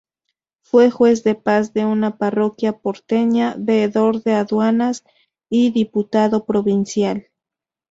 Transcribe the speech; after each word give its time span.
Fue 0.63 0.89
juez 0.89 1.23
de 1.23 1.35
paz 1.35 1.75
de 1.75 1.85
una 1.85 2.17
parroquia 2.17 2.75
porteña, 2.75 3.53
veedor 3.59 4.23
de 4.23 4.33
aduanas 4.33 5.03
y 5.47 5.69
diputado 5.69 6.45
provincial. 6.47 7.27